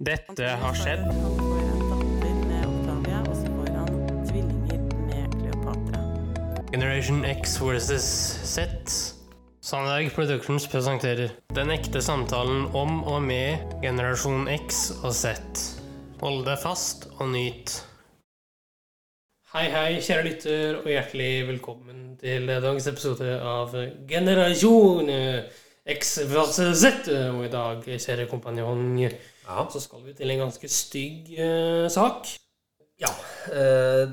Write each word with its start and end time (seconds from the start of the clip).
Dette 0.00 0.46
har 0.56 0.72
skjedd. 0.72 1.02
Generation 6.72 7.24
X 7.24 7.58
versus 7.60 8.06
Z. 8.48 8.64
Sandberg 9.60 10.08
Productions 10.14 10.64
presenterer 10.72 11.34
Den 11.52 11.68
ekte 11.74 12.00
samtalen 12.00 12.70
om 12.72 13.02
og 13.04 13.20
med 13.28 13.60
generasjon 13.84 14.48
X 14.48 14.86
og 15.02 15.12
Z. 15.12 15.36
Hold 16.24 16.46
deg 16.48 16.56
fast 16.64 17.10
og 17.18 17.34
nyt. 17.34 17.76
Hei, 19.52 19.66
hei, 19.68 19.98
kjære 20.00 20.28
lytter, 20.30 20.78
og 20.80 20.88
hjertelig 20.94 21.32
velkommen 21.50 22.14
til 22.22 22.48
dagens 22.48 22.88
episode 22.88 23.36
av 23.36 23.76
Generasjon 24.08 25.12
X 25.92 26.22
versus 26.32 26.86
Z. 26.86 27.10
Og 27.34 27.44
i 27.44 27.52
dag, 27.52 27.84
kjære 27.84 28.30
kompanjong, 28.32 28.96
Ja. 29.50 29.66
så 29.72 29.80
skal 29.82 30.04
vi 30.06 30.14
til 30.14 30.30
en 30.30 30.44
ganske 30.44 30.68
stygg 30.70 31.32
eh, 31.34 31.86
sak. 31.90 32.28
ja 33.02 33.10
eh, 33.50 34.12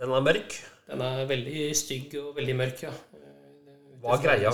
den 0.00 0.14
er 0.16 0.24
mørk. 0.24 0.56
Den 0.88 1.02
er 1.04 1.26
veldig 1.28 1.66
stygg 1.76 2.14
og 2.20 2.32
veldig 2.38 2.54
mørk, 2.58 2.82
ja. 2.86 2.92
Eh, 3.18 3.98
Hva 4.02 4.16
er 4.16 4.24
greia? 4.24 4.52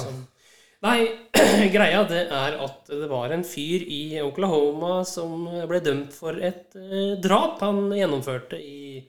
Nei, 0.84 0.98
greia 1.76 2.02
det 2.10 2.24
er 2.34 2.58
at 2.62 2.90
det 2.90 3.08
var 3.10 3.32
en 3.34 3.44
fyr 3.46 3.82
i 3.82 4.18
Oklahoma 4.22 5.00
som 5.08 5.46
ble 5.70 5.80
dømt 5.82 6.14
for 6.14 6.38
et 6.38 6.74
eh, 6.78 7.14
drap 7.22 7.62
han 7.64 7.88
gjennomførte 7.94 8.58
i 8.58 9.00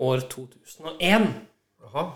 år 0.00 0.24
2001. 0.32 1.32
Jaha. 1.82 2.06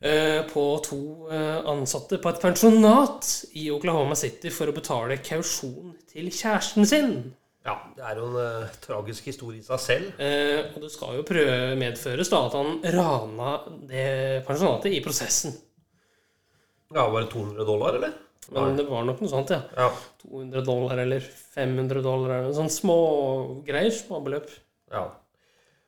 Eh, 0.00 0.42
på 0.50 0.64
to 0.84 1.00
eh, 1.32 1.58
ansatte 1.72 2.18
på 2.22 2.32
et 2.32 2.42
pensjonat 2.42 3.30
i 3.56 3.68
Oklahoma 3.74 4.16
City 4.18 4.52
for 4.54 4.70
å 4.70 4.76
betale 4.76 5.20
kausjon 5.24 5.94
til 6.10 6.30
kjæresten 6.30 6.88
sin. 6.88 7.12
Ja, 7.66 7.80
det 7.96 8.04
er 8.06 8.18
jo 8.20 8.28
en 8.28 8.36
uh, 8.38 8.74
tragisk 8.78 9.26
historie 9.26 9.58
i 9.58 9.64
seg 9.66 9.80
selv. 9.82 10.20
Eh, 10.22 10.68
og 10.70 10.84
det 10.84 10.90
skal 10.94 11.16
jo 11.18 11.24
prøve 11.26 11.72
medføres 11.80 12.30
da 12.30 12.44
at 12.46 12.54
han 12.54 12.76
rana 12.94 13.56
det 13.88 14.06
pensjonatet 14.46 14.94
i 14.94 15.00
prosessen. 15.02 15.56
Ja, 16.94 17.08
Var 17.10 17.24
det 17.24 17.32
200 17.32 17.66
dollar, 17.66 17.98
eller? 17.98 18.12
Men 18.54 18.76
det 18.78 18.84
var 18.86 19.02
nok 19.02 19.18
noe 19.18 19.30
sånt, 19.32 19.50
ja. 19.50 19.64
Ja. 19.74 19.88
200 20.22 20.62
dollar 20.62 21.00
eller 21.02 21.24
500 21.56 22.02
dollar 22.04 22.36
eller 22.36 22.54
sånt 22.54 22.70
små 22.70 22.98
greier, 23.66 23.90
småbeløp. 23.90 24.52
ja. 24.94 25.08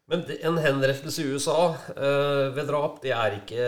Men 0.08 0.24
en 0.40 0.60
henrettelse 0.64 1.22
i 1.22 1.32
USA 1.34 1.74
eh, 1.92 2.44
ved 2.56 2.68
drap, 2.70 3.02
det 3.04 3.12
er 3.12 3.40
ikke 3.42 3.64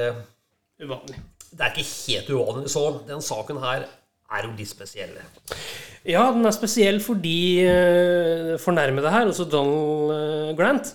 Uvanlig. 0.80 1.19
Det 1.50 1.60
er 1.60 1.74
ikke 1.74 1.91
helt 1.91 2.30
uvanlig. 2.33 2.70
Så 2.72 2.84
den 3.08 3.22
saken 3.24 3.60
her 3.60 3.84
er 4.30 4.46
jo 4.46 4.55
litt 4.56 4.70
spesiell. 4.70 5.12
Ja, 6.08 6.30
den 6.33 6.46
er 6.48 6.56
spesiell 6.56 7.00
fordi 7.05 7.61
eh, 7.66 8.55
fornærmede 8.62 9.12
her, 9.12 9.27
altså 9.28 9.44
Donald 9.50 10.14
eh, 10.14 10.52
Grant, 10.56 10.94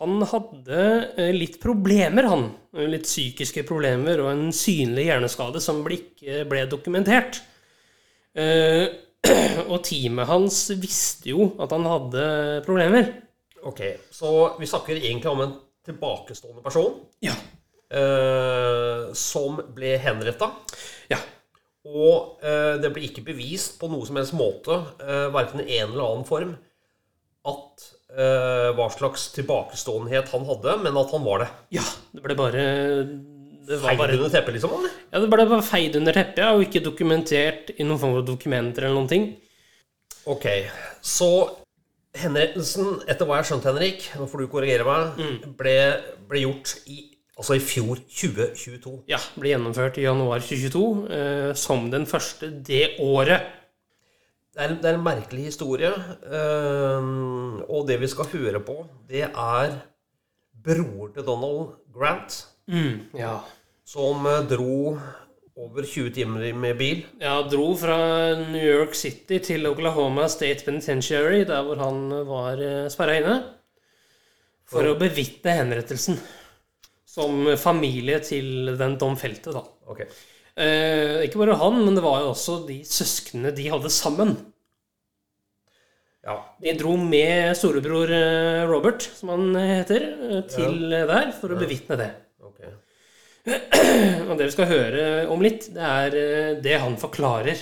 han 0.00 0.22
hadde 0.30 0.82
eh, 1.20 1.32
litt 1.36 1.58
problemer, 1.62 2.28
han. 2.30 2.48
Litt 2.72 3.04
psykiske 3.04 3.66
problemer 3.68 4.22
og 4.22 4.30
en 4.30 4.46
synlig 4.56 5.10
hjerneskade 5.10 5.60
som 5.60 5.82
ikke 5.84 6.46
ble 6.48 6.64
dokumentert. 6.70 7.42
Eh, 8.32 8.86
og 9.72 9.82
teamet 9.86 10.30
hans 10.30 10.64
visste 10.80 11.34
jo 11.34 11.52
at 11.60 11.74
han 11.74 11.84
hadde 11.90 12.24
problemer. 12.64 13.12
Ok, 13.62 13.80
Så 14.10 14.32
vi 14.58 14.66
snakker 14.66 14.96
egentlig 14.98 15.30
om 15.30 15.40
en 15.44 15.52
tilbakestående 15.86 16.62
person 16.64 16.96
Ja. 17.22 17.34
eh, 17.92 19.12
som 19.14 19.60
ble 19.74 19.96
henretta. 20.02 20.50
Ja. 21.12 21.18
Og 21.86 22.38
eh, 22.42 22.76
det 22.82 22.92
ble 22.94 23.06
ikke 23.08 23.24
bevist 23.26 23.78
på 23.80 23.88
noe 23.90 24.06
som 24.06 24.16
helst 24.20 24.34
måte, 24.38 24.78
eh, 25.02 25.28
verken 25.34 25.62
i 25.64 25.78
en 25.80 25.90
eller 25.92 26.04
annen 26.08 26.26
form, 26.28 26.54
at 27.46 27.86
eh, 28.14 28.70
hva 28.78 28.86
slags 28.94 29.28
tilbakeståenhet 29.34 30.30
han 30.34 30.46
hadde, 30.46 30.76
men 30.84 30.96
at 31.00 31.10
han 31.14 31.24
var 31.26 31.44
det. 31.44 31.50
ja. 31.78 31.86
Det 32.12 32.22
ble 32.22 32.34
bare 32.38 32.66
det 33.62 33.76
var 33.78 33.92
Feil 33.92 33.98
bare 34.00 34.16
under 34.18 34.30
teppet, 34.34 34.54
liksom? 34.56 34.72
Eller? 34.74 34.94
Ja, 35.12 35.20
det 35.22 35.28
ble 35.30 35.44
bare 35.46 35.62
feid 35.62 35.94
under 35.96 36.12
teppet 36.16 36.42
og 36.50 36.64
ikke 36.64 36.80
dokumentert 36.82 37.70
i 37.78 37.84
noen 37.86 38.00
form 38.02 38.16
for 38.18 38.26
dokumenter 38.26 38.84
eller 38.88 38.98
noen 38.98 39.08
ting. 39.10 39.26
Ok, 40.26 40.46
så 41.00 41.28
henrettelsen, 42.18 43.00
etter 43.08 43.24
hva 43.26 43.38
jeg 43.38 43.44
har 43.44 43.48
skjønt, 43.50 43.66
Henrik, 43.70 44.04
nå 44.20 44.26
får 44.28 44.42
du 44.44 44.50
korrigere 44.52 44.84
meg, 44.86 45.22
ble, 45.58 45.74
ble 46.28 46.42
gjort 46.44 46.74
i, 46.92 46.98
altså 47.38 47.56
i 47.56 47.62
fjor 47.64 48.02
2022. 48.04 48.92
Ja, 49.10 49.20
ble 49.40 49.54
gjennomført 49.54 49.96
i 50.02 50.04
januar 50.06 50.44
2022 50.44 50.84
eh, 51.16 51.50
som 51.58 51.88
den 51.92 52.04
første 52.10 52.50
det 52.68 52.98
året. 53.02 53.48
Det 54.52 54.60
er, 54.66 54.74
det 54.82 54.90
er 54.90 54.98
en 54.98 55.06
merkelig 55.06 55.46
historie, 55.48 55.88
eh, 56.28 57.08
og 57.72 57.86
det 57.88 57.96
vi 58.02 58.10
skal 58.12 58.28
høre 58.34 58.60
på, 58.66 58.82
det 59.08 59.24
er 59.30 59.78
broren 60.62 61.14
til 61.16 61.24
Donald 61.26 61.72
Grant, 61.96 62.42
Ja. 63.18 63.38
som 63.88 64.26
eh, 64.28 64.42
dro 64.52 64.98
over 65.58 65.84
20 65.84 66.12
timer 66.16 66.52
med 66.56 66.76
bil. 66.78 67.02
Ja, 67.20 67.36
dro 67.48 67.72
fra 67.76 67.96
New 68.40 68.62
York 68.62 68.94
City 68.96 69.40
til 69.44 69.66
Oklahoma 69.68 70.28
State 70.32 70.64
Penitentiary, 70.64 71.42
der 71.48 71.64
hvor 71.66 71.80
han 71.82 72.06
var 72.28 72.62
eh, 72.62 72.86
sperra 72.92 73.18
inne, 73.20 73.40
for 74.68 74.88
å 74.88 74.96
bevitne 75.00 75.58
henrettelsen. 75.60 76.20
Som 77.12 77.44
familie 77.60 78.22
til 78.24 78.72
den 78.80 78.96
domfelte, 79.00 79.52
da. 79.52 79.60
Okay. 79.92 80.08
Eh, 80.56 81.26
ikke 81.26 81.42
bare 81.42 81.58
han, 81.60 81.78
men 81.84 81.96
det 81.96 82.04
var 82.04 82.22
jo 82.22 82.32
også 82.32 82.62
de 82.68 82.80
søsknene 82.88 83.52
de 83.56 83.68
hadde 83.72 83.92
sammen. 83.92 84.34
ja, 86.24 86.36
De 86.60 86.74
dro 86.80 86.96
med 86.96 87.52
storebror 87.56 88.12
eh, 88.16 88.64
Robert, 88.68 89.04
som 89.04 89.32
han 89.32 89.56
heter, 89.56 90.08
eh, 90.28 90.42
til 90.48 90.92
ja. 90.92 91.06
der 91.08 91.32
for 91.36 91.52
å 91.52 91.60
bevitne 91.60 92.00
det. 92.00 92.10
Og 94.30 94.36
det 94.38 94.46
vi 94.46 94.54
skal 94.54 94.68
høre 94.70 95.04
om 95.32 95.40
litt, 95.42 95.66
det 95.74 95.82
er 95.82 96.16
eh, 96.18 96.50
det 96.62 96.76
han 96.82 96.94
forklarer. 97.00 97.58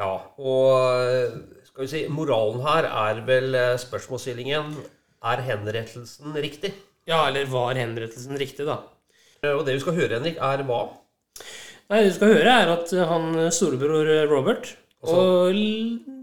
Ja, 0.00 0.14
og 0.40 1.34
skal 1.66 1.84
vi 1.84 1.88
si, 1.90 2.00
moralen 2.08 2.62
her 2.64 2.86
er 2.88 3.20
vel 3.26 3.56
eh, 3.58 3.74
spørsmålsstillingen, 3.82 4.72
er 5.28 5.42
henrettelsen 5.44 6.38
riktig? 6.40 6.70
Ja, 7.10 7.26
eller 7.28 7.50
var 7.52 7.76
henrettelsen 7.76 8.38
riktig, 8.40 8.64
da? 8.68 8.78
Eh, 9.44 9.52
Og 9.52 9.66
det 9.66 9.76
vi 9.76 9.82
skal 9.84 9.98
høre, 9.98 10.16
Henrik, 10.16 10.40
er 10.40 10.64
hva? 10.68 10.80
Nei, 11.90 11.98
det 12.00 12.06
vi 12.08 12.16
skal 12.16 12.32
høre, 12.38 12.56
er 12.62 12.72
at 12.78 12.94
han 13.10 13.28
storebror 13.52 14.08
Robert 14.30 14.72
og 15.00 15.56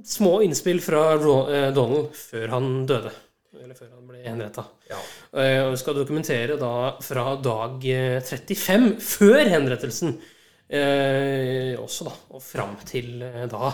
små 0.05 0.35
innspill 0.45 0.77
fra 0.85 1.17
Donald 1.73 2.13
før 2.17 2.51
han 2.53 2.67
døde. 2.89 3.09
Eller 3.57 3.77
før 3.77 3.89
han 3.91 4.05
ble 4.09 4.21
henretta. 4.25 4.63
Ja. 4.89 4.99
Eh, 5.33 5.59
Og 5.65 5.73
vi 5.73 5.79
skal 5.81 5.97
dokumentere 5.97 6.55
da 6.59 6.73
fra 7.03 7.35
dag 7.43 7.83
eh, 7.91 8.21
35, 8.23 8.87
før 9.03 9.43
henrettelsen, 9.51 10.15
eh, 10.69 11.75
også, 11.79 12.07
da, 12.07 12.13
og 12.37 12.41
fram 12.43 12.75
til 12.87 13.21
eh, 13.23 13.45
da. 13.51 13.73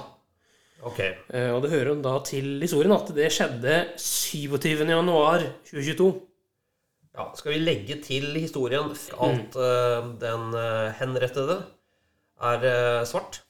Ok, 0.84 1.00
Eh, 1.32 1.50
Og 1.54 1.62
det 1.64 1.72
hører 1.72 2.02
da 2.04 2.18
til 2.28 2.60
historien 2.62 2.92
at 2.92 3.08
det 3.16 3.30
skjedde 3.32 3.76
27. 3.98 4.84
januar 4.90 5.40
2022. 5.70 6.10
ja, 7.16 7.28
skal 7.38 7.54
vi 7.54 7.60
legge 7.62 8.00
til 8.02 8.34
historien 8.36 8.90
at 8.92 9.56
mm. 9.56 10.18
den 10.20 10.54
eh, 10.58 10.92
henrettede 11.00 11.60
er 12.42 12.66
eh, 12.66 13.06
svart? 13.06 13.44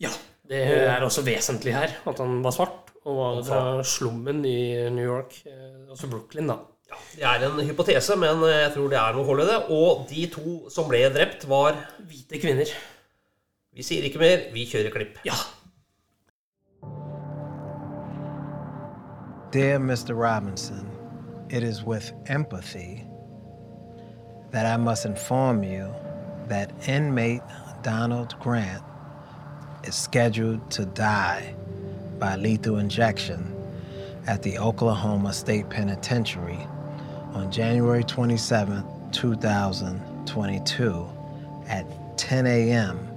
Ja, 0.00 0.10
det 0.48 0.62
er 0.88 1.02
også 1.04 1.22
vesentlig 1.26 1.74
her, 1.74 1.92
at 2.06 2.18
han 2.18 2.40
var 2.44 2.52
svart, 2.54 2.92
og 3.04 3.16
var 3.18 3.42
fra 3.44 3.82
slummen 3.84 4.44
i 4.44 4.88
New 4.90 5.04
York, 5.04 5.42
eh, 5.46 5.90
altså 5.90 6.08
Brooklyn, 6.08 6.48
da. 6.48 6.56
Ja, 7.18 7.38
det 7.38 7.46
er 7.46 7.52
en 7.52 7.66
hypotese, 7.66 8.16
men 8.16 8.42
eh, 8.44 8.60
jeg 8.64 8.72
tror 8.74 8.88
det 8.92 8.98
er 9.00 9.16
noe 9.16 9.26
hold 9.26 9.42
i 9.44 9.48
det. 9.48 9.58
Og 9.72 10.06
de 10.10 10.26
to 10.32 10.56
som 10.72 10.88
ble 10.90 11.04
drept, 11.14 11.46
var 11.48 11.78
Hvite 12.04 12.40
kvinner. 12.42 12.70
Vi 13.74 13.82
sier 13.82 14.06
ikke 14.06 14.20
mer, 14.22 14.48
vi 14.54 14.66
kjører 14.70 14.92
klipp. 14.94 15.18
Ja. 15.26 15.34
Dear 19.54 19.78
Mr. 19.78 20.14
Robinson, 20.14 20.90
it 21.50 21.62
is 21.62 21.84
with 21.84 22.12
empathy 22.26 23.04
that 24.50 24.66
I 24.66 24.76
must 24.76 25.04
inform 25.04 25.62
you 25.62 25.88
that 26.48 26.72
inmate 26.88 27.42
Donald 27.82 28.34
Grant 28.40 28.82
is 29.84 29.94
scheduled 29.94 30.70
to 30.72 30.84
die 30.84 31.54
by 32.18 32.36
lethal 32.36 32.78
injection 32.78 33.54
at 34.26 34.42
the 34.42 34.58
Oklahoma 34.58 35.32
State 35.32 35.68
Penitentiary 35.68 36.66
on 37.34 37.50
January 37.50 38.04
27, 38.04 39.10
2022 39.10 41.08
at 41.68 41.84
10 42.16 42.46
a.m. 42.46 43.10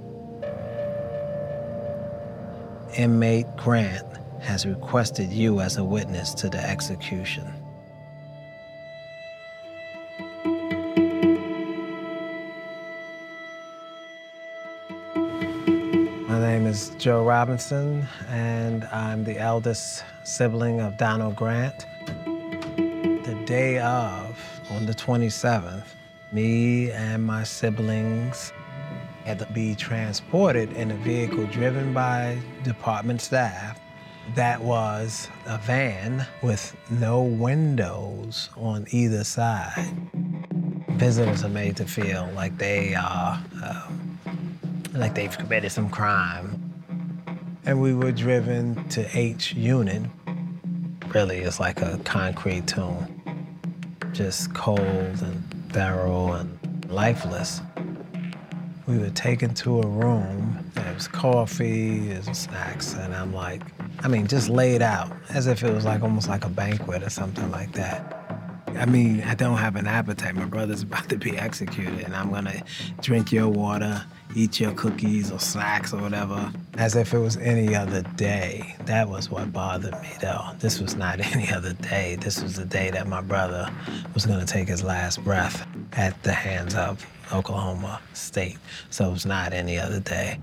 Inmate 2.96 3.46
Grant 3.56 4.04
has 4.40 4.66
requested 4.66 5.30
you 5.30 5.60
as 5.60 5.76
a 5.76 5.84
witness 5.84 6.34
to 6.34 6.48
the 6.48 6.58
execution. 6.58 7.46
My 16.26 16.40
name 16.40 16.66
is 16.66 16.90
Joe 16.98 17.24
Robinson, 17.24 18.08
and 18.28 18.84
I'm 18.86 19.22
the 19.22 19.38
eldest 19.38 20.02
sibling 20.24 20.80
of 20.80 20.96
Donald 20.96 21.36
Grant. 21.36 21.86
Day 23.48 23.78
of, 23.78 24.38
on 24.68 24.84
the 24.84 24.92
27th, 24.92 25.86
me 26.32 26.90
and 26.90 27.24
my 27.24 27.44
siblings 27.44 28.52
had 29.24 29.38
to 29.38 29.46
be 29.54 29.74
transported 29.74 30.70
in 30.74 30.90
a 30.90 30.96
vehicle 30.96 31.46
driven 31.46 31.94
by 31.94 32.38
department 32.62 33.22
staff 33.22 33.80
that 34.34 34.60
was 34.60 35.30
a 35.46 35.56
van 35.56 36.26
with 36.42 36.76
no 36.90 37.22
windows 37.22 38.50
on 38.58 38.86
either 38.90 39.24
side. 39.24 39.96
Visitors 40.90 41.42
are 41.42 41.48
made 41.48 41.74
to 41.78 41.86
feel 41.86 42.30
like 42.34 42.58
they 42.58 42.94
are, 42.94 43.42
um, 43.64 44.18
like 44.92 45.14
they've 45.14 45.38
committed 45.38 45.72
some 45.72 45.88
crime. 45.88 46.70
And 47.64 47.80
we 47.80 47.94
were 47.94 48.12
driven 48.12 48.86
to 48.90 49.08
H 49.18 49.54
Unit. 49.54 50.02
Really, 51.14 51.38
it's 51.38 51.58
like 51.58 51.80
a 51.80 51.98
concrete 52.04 52.66
tomb, 52.66 53.17
just 54.12 54.54
cold 54.54 54.78
and 54.80 55.42
thorough 55.70 56.32
and 56.32 56.58
lifeless. 56.90 57.60
We 58.86 58.98
were 58.98 59.10
taken 59.10 59.54
to 59.54 59.80
a 59.80 59.86
room. 59.86 60.70
There 60.74 60.94
was 60.94 61.08
coffee, 61.08 62.08
there 62.08 62.22
was 62.26 62.38
snacks, 62.38 62.94
and 62.94 63.14
I'm 63.14 63.34
like, 63.34 63.62
I 64.00 64.08
mean, 64.08 64.26
just 64.26 64.48
laid 64.48 64.80
out 64.80 65.12
as 65.28 65.46
if 65.46 65.62
it 65.62 65.72
was 65.72 65.84
like 65.84 66.02
almost 66.02 66.28
like 66.28 66.44
a 66.44 66.48
banquet 66.48 67.02
or 67.02 67.10
something 67.10 67.50
like 67.50 67.72
that. 67.72 68.17
I 68.76 68.86
mean, 68.86 69.22
I 69.22 69.34
don't 69.34 69.56
have 69.56 69.76
an 69.76 69.86
appetite. 69.86 70.34
My 70.34 70.44
brother's 70.44 70.82
about 70.88 71.08
to 71.08 71.16
be 71.16 71.36
executed, 71.36 72.00
and 72.00 72.14
I'm 72.14 72.30
gonna 72.30 72.62
drink 73.00 73.32
your 73.32 73.48
water, 73.48 74.04
eat 74.34 74.60
your 74.60 74.72
cookies 74.72 75.32
or 75.32 75.38
snacks 75.38 75.92
or 75.92 76.00
whatever, 76.00 76.52
as 76.76 76.96
if 76.96 77.14
it 77.14 77.18
was 77.18 77.36
any 77.38 77.74
other 77.74 78.02
day. 78.16 78.76
That 78.86 79.08
was 79.08 79.30
what 79.30 79.52
bothered 79.52 80.00
me, 80.02 80.10
though. 80.20 80.50
This 80.58 80.80
was 80.80 80.96
not 80.96 81.20
any 81.34 81.50
other 81.50 81.72
day. 81.74 82.16
This 82.20 82.42
was 82.42 82.56
the 82.56 82.66
day 82.66 82.90
that 82.90 83.06
my 83.06 83.20
brother 83.20 83.70
was 84.14 84.26
gonna 84.26 84.46
take 84.46 84.68
his 84.68 84.82
last 84.82 85.22
breath 85.24 85.66
at 85.92 86.22
the 86.22 86.32
hands 86.32 86.74
of 86.74 87.04
Oklahoma 87.32 88.00
State. 88.12 88.58
So 88.90 89.08
it 89.08 89.12
was 89.12 89.26
not 89.26 89.52
any 89.52 89.78
other 89.78 90.00
day. 90.00 90.38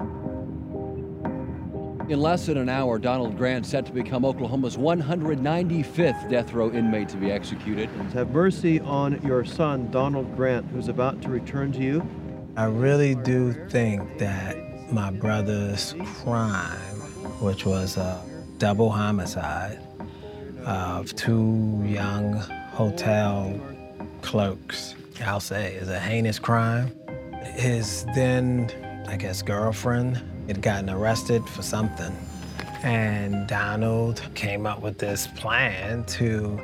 In 2.07 2.21
less 2.21 2.45
than 2.45 2.57
an 2.57 2.69
hour, 2.69 2.99
Donald 2.99 3.35
Grant 3.35 3.65
set 3.65 3.87
to 3.87 3.91
become 3.91 4.25
Oklahoma's 4.25 4.77
195th 4.77 6.29
death 6.29 6.53
row 6.53 6.71
inmate 6.71 7.09
to 7.09 7.17
be 7.17 7.31
executed. 7.31 7.89
Have 8.13 8.29
mercy 8.29 8.79
on 8.79 9.19
your 9.25 9.43
son, 9.43 9.89
Donald 9.89 10.35
Grant, 10.35 10.67
who's 10.67 10.87
about 10.87 11.19
to 11.23 11.29
return 11.29 11.71
to 11.71 11.79
you. 11.79 12.07
I 12.55 12.65
really 12.65 13.15
do 13.15 13.53
think 13.69 14.19
that 14.19 14.55
my 14.93 15.09
brother's 15.09 15.95
crime, 16.21 16.77
which 17.41 17.65
was 17.65 17.97
a 17.97 18.21
double 18.59 18.91
homicide 18.91 19.79
of 20.63 21.15
two 21.15 21.83
young 21.87 22.33
hotel 22.73 23.59
clerks, 24.21 24.93
I'll 25.25 25.39
say, 25.39 25.73
is 25.73 25.89
a 25.89 25.99
heinous 25.99 26.37
crime. 26.37 26.91
His 27.55 28.05
then, 28.13 28.69
I 29.07 29.17
guess, 29.17 29.41
girlfriend 29.41 30.21
had 30.47 30.61
gotten 30.61 30.89
arrested 30.89 31.47
for 31.49 31.61
something. 31.61 32.15
And 32.83 33.47
Donald 33.47 34.21
came 34.35 34.65
up 34.65 34.81
with 34.81 34.97
this 34.97 35.27
plan 35.27 36.03
to 36.05 36.59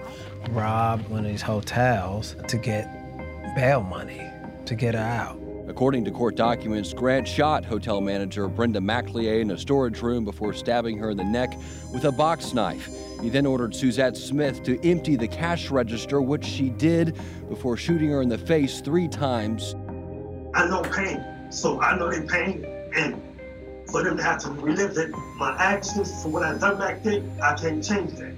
rob 0.51 1.01
one 1.07 1.25
of 1.25 1.31
these 1.31 1.42
hotels 1.42 2.36
to 2.48 2.57
get 2.57 2.88
bail 3.56 3.81
money, 3.81 4.30
to 4.66 4.75
get 4.75 4.94
her 4.94 5.01
out. 5.01 5.39
According 5.68 6.06
to 6.06 6.12
court 6.12 6.36
documents, 6.36 6.94
Grant 6.94 7.28
shot 7.28 7.63
hotel 7.63 8.01
manager 8.01 8.48
Brenda 8.48 8.80
McLeay 8.80 9.42
in 9.42 9.51
a 9.51 9.57
storage 9.57 10.01
room 10.01 10.25
before 10.25 10.54
stabbing 10.54 10.98
her 10.98 11.12
in 11.12 11.18
the 11.18 11.24
neck 11.24 11.57
with 11.94 12.06
a 12.06 12.12
box 12.12 12.54
knife. 12.54 12.89
He 13.22 13.30
then 13.30 13.45
ordered 13.45 13.74
Suzette 13.74 14.18
Smith 14.18 14.63
to 14.63 14.80
empty 14.88 15.16
the 15.16 15.28
cash 15.28 15.72
register, 15.72 16.22
which 16.22 16.44
she 16.44 16.69
did 16.69 17.18
before 17.48 17.78
shooting 17.78 18.10
her 18.10 18.22
in 18.22 18.30
the 18.30 18.38
face 18.38 18.81
three 18.81 19.07
times. 19.07 19.75
I 20.54 20.68
know 20.68 20.81
pain, 20.81 21.24
so 21.50 21.80
I 21.80 21.98
know 21.98 22.12
they 22.12 22.28
pain, 22.28 22.66
and 22.95 23.22
for 23.88 24.04
them 24.04 24.18
to 24.18 24.24
have 24.24 24.39
to 24.39 24.51
relive 24.51 24.98
it, 24.98 25.12
my 25.38 25.56
actions 25.57 26.22
for 26.22 26.30
what 26.30 26.44
I 26.44 26.57
done 26.57 26.78
back 26.78 27.04
then, 27.04 27.31
I 27.42 27.54
can't 27.56 27.83
change 27.83 28.13
that. 28.13 28.33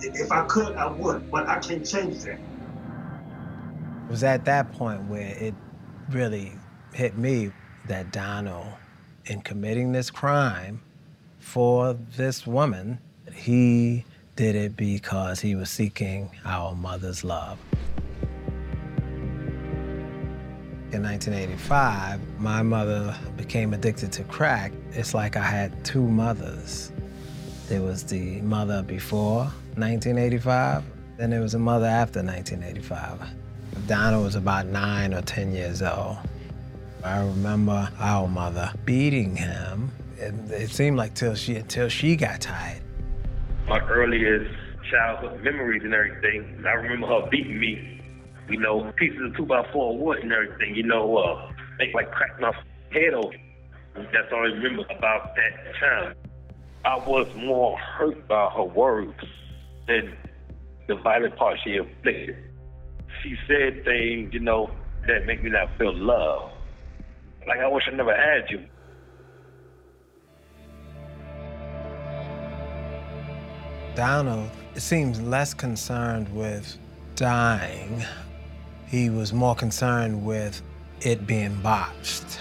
If 0.00 0.32
I 0.32 0.44
could, 0.46 0.76
I 0.76 0.86
would, 0.86 1.30
but 1.30 1.48
I 1.48 1.58
can't 1.58 1.86
change 1.86 2.22
that. 2.24 2.38
It 2.38 4.10
was 4.10 4.24
at 4.24 4.44
that 4.44 4.72
point 4.72 5.02
where 5.08 5.34
it 5.38 5.54
really 6.10 6.52
hit 6.92 7.16
me 7.16 7.50
that 7.88 8.12
Donald, 8.12 8.66
in 9.26 9.40
committing 9.40 9.92
this 9.92 10.10
crime 10.10 10.82
for 11.38 11.94
this 12.16 12.46
woman, 12.46 12.98
he 13.32 14.04
did 14.36 14.54
it 14.54 14.76
because 14.76 15.40
he 15.40 15.54
was 15.54 15.70
seeking 15.70 16.30
our 16.44 16.74
mother's 16.74 17.24
love. 17.24 17.58
In 20.92 21.02
1985, 21.04 22.20
my 22.38 22.60
mother 22.60 23.16
became 23.38 23.72
addicted 23.72 24.12
to 24.12 24.24
crack. 24.24 24.72
It's 24.90 25.14
like 25.14 25.38
I 25.38 25.42
had 25.42 25.82
two 25.86 26.06
mothers. 26.06 26.92
There 27.70 27.80
was 27.80 28.04
the 28.04 28.42
mother 28.42 28.82
before 28.82 29.44
1985, 29.76 30.84
then 31.16 31.30
there 31.30 31.40
was 31.40 31.54
a 31.54 31.58
mother 31.58 31.86
after 31.86 32.22
1985. 32.22 33.26
Donna 33.86 34.20
was 34.20 34.34
about 34.34 34.66
nine 34.66 35.14
or 35.14 35.22
10 35.22 35.52
years 35.52 35.80
old. 35.80 36.18
I 37.02 37.20
remember 37.20 37.88
our 37.98 38.28
mother 38.28 38.70
beating 38.84 39.34
him. 39.34 39.90
It, 40.18 40.34
it 40.50 40.68
seemed 40.68 40.98
like 40.98 41.14
till 41.14 41.34
she, 41.34 41.56
until 41.56 41.88
she 41.88 42.16
got 42.16 42.42
tired. 42.42 42.82
My 43.66 43.80
earliest 43.88 44.54
childhood 44.90 45.42
memories 45.42 45.84
and 45.84 45.94
everything, 45.94 46.62
I 46.66 46.72
remember 46.72 47.06
her 47.06 47.26
beating 47.30 47.58
me 47.58 47.91
you 48.48 48.58
know, 48.58 48.92
pieces 48.96 49.18
of 49.24 49.36
two 49.36 49.46
by 49.46 49.66
four 49.72 49.96
wood 49.96 50.18
and 50.18 50.32
everything, 50.32 50.74
you 50.74 50.82
know, 50.82 51.16
uh, 51.16 51.52
make 51.78 51.94
like 51.94 52.10
crack 52.10 52.40
my 52.40 52.52
head 52.92 53.14
open. 53.14 53.40
That's 53.94 54.32
all 54.32 54.40
I 54.40 54.52
remember 54.54 54.84
about 54.96 55.34
that 55.36 55.74
time. 55.78 56.14
I 56.84 56.96
was 56.96 57.28
more 57.36 57.78
hurt 57.78 58.26
by 58.26 58.50
her 58.56 58.64
words 58.64 59.22
than 59.86 60.16
the 60.88 60.96
violent 60.96 61.36
part 61.36 61.58
she 61.62 61.76
inflicted. 61.76 62.36
She 63.22 63.36
said 63.46 63.84
things, 63.84 64.34
you 64.34 64.40
know, 64.40 64.70
that 65.06 65.26
make 65.26 65.42
me 65.42 65.50
not 65.50 65.68
feel 65.78 65.94
love. 65.94 66.50
Like 67.46 67.60
I 67.60 67.68
wish 67.68 67.84
I 67.90 67.94
never 67.94 68.14
had 68.14 68.50
you. 68.50 68.64
Donald 73.94 74.50
seems 74.74 75.20
less 75.20 75.52
concerned 75.52 76.34
with 76.34 76.78
dying 77.14 78.02
he 78.92 79.08
was 79.08 79.32
more 79.32 79.54
concerned 79.54 80.22
with 80.22 80.60
it 81.00 81.26
being 81.26 81.54
botched. 81.62 82.38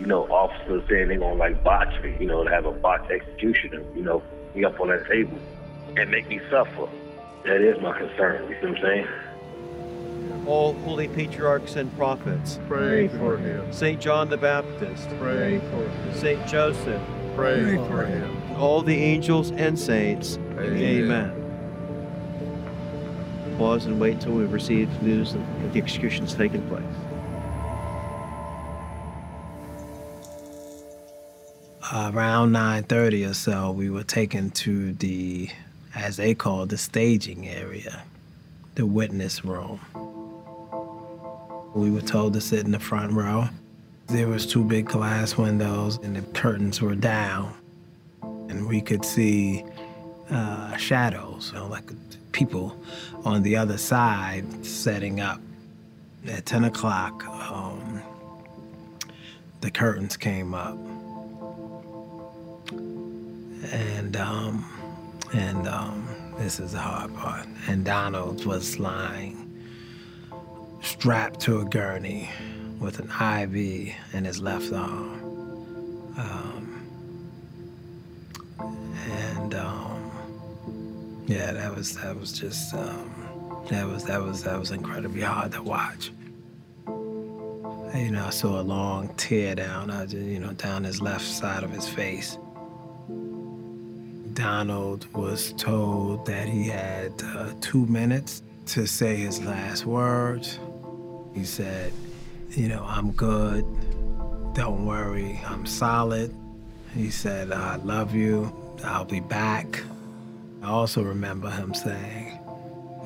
You 0.00 0.06
know, 0.06 0.24
officers 0.24 0.82
saying 0.90 1.08
they're 1.08 1.18
gonna 1.18 1.36
like 1.36 1.62
botch 1.62 2.02
me, 2.02 2.16
you 2.18 2.26
know, 2.26 2.42
to 2.42 2.50
have 2.50 2.66
a 2.66 2.72
botched 2.72 3.10
execution 3.10 3.86
you 3.94 4.02
know, 4.02 4.20
me 4.56 4.64
up 4.64 4.80
on 4.80 4.88
that 4.88 5.06
table 5.06 5.38
and 5.96 6.10
make 6.10 6.28
me 6.28 6.40
suffer. 6.50 6.88
That 7.44 7.60
is 7.60 7.80
my 7.80 7.96
concern, 7.96 8.50
you 8.50 8.56
see 8.60 8.66
what 8.66 8.76
I'm 8.76 8.82
saying? 8.82 9.08
All 10.44 10.74
holy 10.74 11.06
patriarchs 11.06 11.76
and 11.76 11.94
prophets, 11.96 12.58
pray 12.66 13.06
for 13.06 13.36
him. 13.36 13.72
St. 13.72 14.00
John 14.00 14.28
the 14.28 14.36
Baptist, 14.36 15.08
pray 15.20 15.60
for 15.70 15.88
him. 15.88 16.14
St. 16.14 16.46
Joseph, 16.48 17.00
pray 17.36 17.76
for 17.76 18.04
him. 18.04 18.56
All 18.56 18.82
the 18.82 18.96
angels 18.96 19.52
and 19.52 19.78
saints, 19.78 20.36
Amen. 20.58 20.76
Amen 20.76 21.41
pause 23.58 23.86
and 23.86 24.00
wait 24.00 24.14
until 24.14 24.32
we 24.32 24.44
receive 24.44 24.88
news 25.02 25.32
that 25.32 25.72
the 25.72 25.78
execution's 25.78 26.34
taken 26.34 26.66
place. 26.68 26.84
around 31.92 32.52
9.30 32.52 33.30
or 33.30 33.34
so, 33.34 33.70
we 33.70 33.90
were 33.90 34.02
taken 34.02 34.50
to 34.50 34.92
the, 34.94 35.48
as 35.94 36.16
they 36.16 36.34
call 36.34 36.66
the 36.66 36.78
staging 36.78 37.48
area, 37.48 38.02
the 38.74 38.86
witness 38.86 39.44
room. 39.44 39.80
We 41.74 41.90
were 41.90 42.00
told 42.00 42.34
to 42.34 42.40
sit 42.40 42.64
in 42.64 42.72
the 42.72 42.80
front 42.80 43.12
row. 43.12 43.48
There 44.06 44.28
was 44.28 44.46
two 44.46 44.64
big 44.64 44.86
glass 44.86 45.36
windows 45.36 45.98
and 46.02 46.16
the 46.16 46.22
curtains 46.32 46.80
were 46.80 46.94
down. 46.94 47.54
And 48.22 48.66
we 48.66 48.80
could 48.80 49.04
see 49.04 49.64
uh, 50.30 50.76
shadows, 50.76 51.50
you 51.52 51.58
know, 51.58 51.66
like 51.68 51.90
people 52.32 52.76
on 53.24 53.42
the 53.42 53.56
other 53.56 53.78
side 53.78 54.64
setting 54.64 55.20
up. 55.20 55.40
At 56.28 56.46
10 56.46 56.64
o'clock, 56.64 57.24
um, 57.26 58.00
the 59.60 59.70
curtains 59.70 60.16
came 60.16 60.54
up. 60.54 60.76
And, 63.72 64.16
um, 64.16 64.64
and 65.32 65.66
um, 65.66 66.08
this 66.38 66.60
is 66.60 66.72
the 66.72 66.78
hard 66.78 67.14
part. 67.16 67.46
And 67.68 67.84
Donald 67.84 68.44
was 68.44 68.78
lying 68.78 69.42
strapped 70.82 71.40
to 71.40 71.60
a 71.60 71.64
gurney 71.64 72.28
with 72.78 72.98
an 72.98 73.08
IV 73.08 73.94
in 74.12 74.24
his 74.24 74.40
left 74.40 74.72
arm. 74.72 75.20
Um, 76.18 76.51
Yeah, 81.32 81.52
that 81.52 81.74
was 81.74 81.96
that 81.96 82.14
was 82.20 82.30
just 82.30 82.74
um, 82.74 83.62
that 83.70 83.86
was 83.86 84.04
that 84.04 84.20
was 84.20 84.42
that 84.42 84.58
was 84.60 84.70
incredibly 84.70 85.22
hard 85.22 85.52
to 85.52 85.62
watch. 85.62 86.12
You 86.86 88.10
know, 88.10 88.26
I 88.26 88.30
saw 88.30 88.60
a 88.60 88.62
long 88.62 89.08
tear 89.16 89.54
down, 89.54 89.90
uh, 89.90 90.04
ju- 90.04 90.18
you 90.18 90.38
know, 90.38 90.52
down 90.52 90.84
his 90.84 91.00
left 91.00 91.24
side 91.24 91.62
of 91.62 91.70
his 91.70 91.88
face. 91.88 92.36
Donald 94.34 95.06
was 95.14 95.54
told 95.54 96.26
that 96.26 96.48
he 96.48 96.68
had 96.68 97.12
uh, 97.22 97.54
two 97.62 97.86
minutes 97.86 98.42
to 98.66 98.86
say 98.86 99.16
his 99.16 99.42
last 99.42 99.86
words. 99.86 100.58
He 101.34 101.44
said, 101.44 101.94
"You 102.50 102.68
know, 102.68 102.84
I'm 102.86 103.10
good. 103.12 103.64
Don't 104.52 104.84
worry, 104.84 105.40
I'm 105.46 105.64
solid." 105.64 106.34
He 106.94 107.08
said, 107.08 107.52
"I 107.52 107.76
love 107.76 108.14
you. 108.14 108.52
I'll 108.84 109.06
be 109.06 109.20
back." 109.20 109.82
I 110.62 110.68
also 110.68 111.02
remember 111.02 111.50
him 111.50 111.74
saying, 111.74 112.38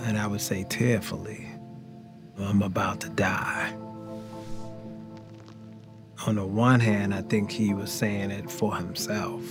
and 0.00 0.18
I 0.18 0.26
would 0.26 0.42
say 0.42 0.64
tearfully, 0.68 1.48
I'm 2.38 2.60
about 2.60 3.00
to 3.00 3.08
die. 3.08 3.72
On 6.26 6.34
the 6.34 6.44
one 6.44 6.80
hand, 6.80 7.14
I 7.14 7.22
think 7.22 7.50
he 7.50 7.72
was 7.72 7.90
saying 7.90 8.30
it 8.30 8.50
for 8.50 8.76
himself. 8.76 9.42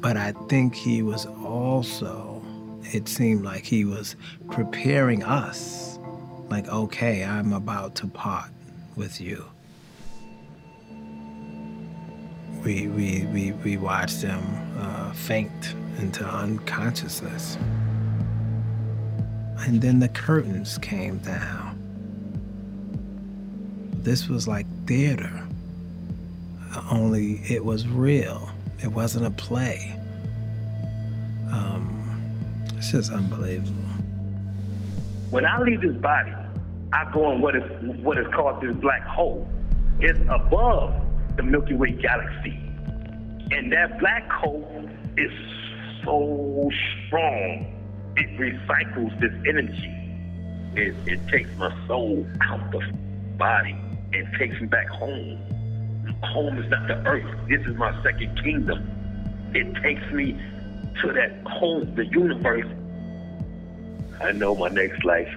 But 0.00 0.16
I 0.16 0.30
think 0.48 0.76
he 0.76 1.02
was 1.02 1.26
also, 1.26 2.40
it 2.92 3.08
seemed 3.08 3.42
like 3.42 3.64
he 3.64 3.84
was 3.84 4.14
preparing 4.52 5.24
us. 5.24 5.98
Like, 6.50 6.68
okay, 6.68 7.24
I'm 7.24 7.52
about 7.52 7.96
to 7.96 8.06
part 8.06 8.50
with 8.94 9.20
you. 9.20 9.44
We, 12.64 12.86
we, 12.86 13.26
we, 13.32 13.52
we 13.52 13.76
watched 13.76 14.22
him 14.22 14.42
uh, 14.78 15.12
faint 15.12 15.74
into 15.98 16.24
unconsciousness. 16.24 17.56
And 19.60 19.80
then 19.80 19.98
the 19.98 20.08
curtains 20.08 20.78
came 20.78 21.18
down. 21.18 21.78
This 24.02 24.28
was 24.28 24.46
like 24.46 24.66
theater, 24.86 25.46
only 26.90 27.40
it 27.48 27.64
was 27.64 27.86
real. 27.88 28.50
It 28.82 28.88
wasn't 28.88 29.26
a 29.26 29.30
play. 29.30 29.98
Um, 31.50 32.62
it's 32.76 32.92
just 32.92 33.10
unbelievable. 33.10 33.72
When 35.30 35.44
I 35.44 35.60
leave 35.60 35.80
this 35.80 35.96
body, 35.96 36.32
I 36.92 37.10
go 37.12 37.32
in 37.32 37.40
what 37.40 37.56
is 37.56 37.62
what 38.00 38.18
is 38.18 38.26
called 38.32 38.60
this 38.60 38.76
black 38.76 39.02
hole. 39.02 39.48
It's 39.98 40.20
above 40.28 40.94
the 41.36 41.42
Milky 41.42 41.74
Way 41.74 41.92
galaxy. 41.92 42.60
And 43.50 43.72
that 43.72 43.98
black 43.98 44.30
hole 44.30 44.88
is 45.16 45.30
so 46.06 46.70
strong. 47.06 47.72
It 48.16 48.30
recycles 48.38 49.20
this 49.20 49.32
energy. 49.46 49.92
It, 50.74 50.94
it 51.06 51.28
takes 51.28 51.50
my 51.58 51.74
soul 51.86 52.26
out 52.42 52.70
the 52.70 52.80
body 53.36 53.76
and 54.14 54.26
takes 54.38 54.58
me 54.60 54.68
back 54.68 54.88
home. 54.88 55.38
Home 56.22 56.58
is 56.58 56.70
not 56.70 56.88
the 56.88 56.96
earth. 57.06 57.48
This 57.48 57.60
is 57.66 57.76
my 57.76 57.92
second 58.02 58.40
kingdom. 58.42 58.88
It 59.54 59.74
takes 59.82 60.10
me 60.12 60.32
to 61.02 61.12
that 61.12 61.42
home, 61.46 61.94
the 61.94 62.06
universe. 62.06 62.66
I 64.22 64.32
know 64.32 64.54
my 64.54 64.68
next 64.68 65.04
life. 65.04 65.28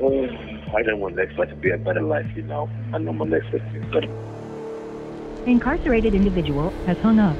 Oh, 0.00 0.26
I 0.74 0.82
don't 0.82 1.00
want 1.00 1.16
next 1.16 1.36
life 1.36 1.50
to 1.50 1.56
be 1.56 1.70
a 1.70 1.76
better 1.76 2.02
life, 2.02 2.26
you 2.34 2.42
know. 2.42 2.70
I 2.94 2.98
know 2.98 3.12
my 3.12 3.26
next 3.26 3.52
life 3.52 3.62
be 3.72 3.80
better. 3.80 4.08
Incarcerated 5.44 6.14
individual 6.14 6.70
has 6.86 6.96
hung 6.98 7.18
up. 7.18 7.36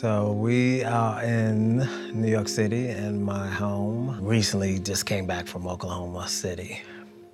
So 0.00 0.30
we 0.30 0.84
are 0.84 1.20
in 1.24 1.78
New 2.12 2.30
York 2.30 2.46
City 2.46 2.86
in 2.86 3.20
my 3.20 3.48
home. 3.48 4.16
Recently 4.24 4.78
just 4.78 5.06
came 5.06 5.26
back 5.26 5.48
from 5.48 5.66
Oklahoma 5.66 6.28
City. 6.28 6.80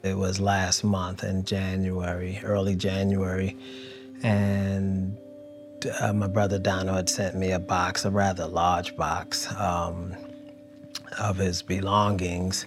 It 0.02 0.16
was 0.16 0.40
last 0.40 0.82
month 0.82 1.24
in 1.24 1.44
January, 1.44 2.40
early 2.42 2.74
January, 2.74 3.54
and 4.22 5.14
uh, 6.00 6.14
my 6.14 6.26
brother 6.26 6.58
Donald 6.58 6.96
had 6.96 7.10
sent 7.10 7.36
me 7.36 7.52
a 7.52 7.58
box, 7.58 8.06
a 8.06 8.10
rather 8.10 8.46
large 8.46 8.96
box, 8.96 9.46
um, 9.60 10.16
of 11.20 11.36
his 11.36 11.60
belongings. 11.60 12.64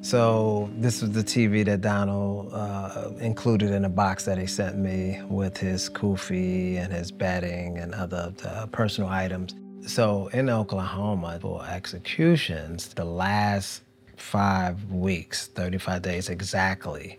So 0.00 0.70
this 0.76 1.02
was 1.02 1.10
the 1.10 1.24
TV 1.24 1.64
that 1.64 1.80
Donald 1.80 2.50
uh, 2.52 3.10
included 3.18 3.72
in 3.72 3.84
a 3.84 3.88
box 3.88 4.24
that 4.26 4.38
he 4.38 4.46
sent 4.46 4.78
me 4.78 5.20
with 5.28 5.56
his 5.56 5.90
kufi 5.90 6.76
and 6.76 6.92
his 6.92 7.10
bedding 7.10 7.78
and 7.78 7.92
other 7.94 8.32
uh, 8.44 8.66
personal 8.66 9.10
items. 9.10 9.54
So 9.86 10.28
in 10.28 10.50
Oklahoma 10.50 11.38
for 11.40 11.64
executions, 11.66 12.94
the 12.94 13.04
last 13.04 13.82
five 14.16 14.84
weeks, 14.90 15.48
35 15.48 16.02
days 16.02 16.28
exactly, 16.28 17.18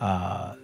uh, 0.00 0.54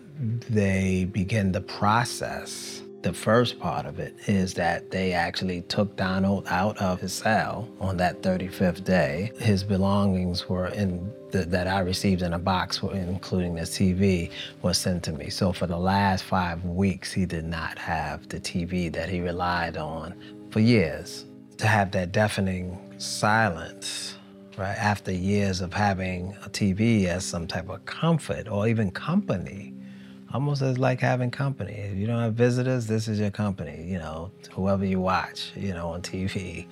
they 0.49 1.05
begin 1.05 1.53
the 1.53 1.61
process. 1.61 2.83
The 3.03 3.13
first 3.15 3.59
part 3.59 3.87
of 3.87 3.99
it 3.99 4.15
is 4.27 4.53
that 4.55 4.91
they 4.91 5.15
actually 5.15 5.63
took 5.63 5.97
Donald 5.97 6.47
out 6.49 6.77
of 6.79 7.01
his 7.01 7.15
cell 7.15 7.67
on 7.81 7.97
that 7.97 8.21
35th 8.21 8.85
day. 8.85 9.33
His 9.39 9.65
belongings 9.65 10.49
were 10.51 10.67
in 10.67 11.11
the, 11.31 11.47
that 11.47 11.67
I 11.67 11.81
received 11.81 12.21
in 12.21 12.35
a 12.35 12.39
box, 12.39 12.83
including 12.83 13.55
the 13.55 13.63
TV, 13.63 14.31
was 14.61 14.77
sent 14.77 15.03
to 15.05 15.13
me. 15.13 15.31
So 15.31 15.51
for 15.51 15.67
the 15.67 15.79
last 15.79 16.25
five 16.25 16.63
weeks, 16.65 17.11
he 17.11 17.25
did 17.25 17.47
not 17.47 17.79
have 17.79 18.29
the 18.29 18.39
TV 18.39 18.93
that 18.93 19.09
he 19.09 19.21
relied 19.21 19.79
on 19.79 20.15
for 20.51 20.61
years. 20.61 21.25
To 21.57 21.67
have 21.67 21.91
that 21.93 22.13
deafening 22.13 22.79
silence 22.99 24.17
right? 24.61 24.77
After 24.77 25.11
years 25.11 25.63
of 25.63 25.73
having 25.73 26.37
a 26.45 26.51
TV 26.51 27.07
as 27.07 27.25
some 27.25 27.47
type 27.47 27.71
of 27.71 27.85
comfort 27.87 28.47
or 28.49 28.69
even 28.69 28.91
company, 28.91 29.73
almost 30.33 30.63
as 30.63 30.79
like 30.79 31.01
having 31.01 31.31
company. 31.31 31.75
If 31.75 31.97
you 31.97 32.07
don't 32.07 32.21
have 32.21 32.35
visitors, 32.35 32.87
this 32.87 33.09
is 33.09 33.19
your 33.19 33.31
company, 33.31 33.85
you 33.87 33.99
know, 33.99 34.31
whoever 34.53 34.85
you 34.85 35.01
watch, 35.01 35.53
you 35.57 35.73
know, 35.75 35.89
on 35.89 36.03
TV. 36.03 36.67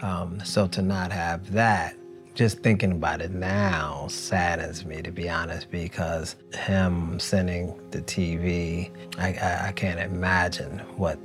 Um, 0.00 0.40
so 0.44 0.66
to 0.68 0.82
not 0.82 1.12
have 1.12 1.52
that, 1.52 1.96
just 2.34 2.60
thinking 2.60 2.92
about 2.92 3.20
it 3.20 3.30
now 3.30 4.06
saddens 4.08 4.84
me, 4.86 5.02
to 5.02 5.10
be 5.10 5.28
honest, 5.28 5.70
because 5.70 6.36
him 6.54 7.18
sending 7.20 7.78
the 7.90 8.00
TV, 8.02 8.90
I, 9.18 9.34
I, 9.34 9.68
I 9.68 9.72
can't 9.72 10.00
imagine 10.00 10.78
what 10.96 11.18